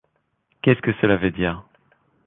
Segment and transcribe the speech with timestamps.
[0.63, 1.63] Qu’est-ce que cela veut dire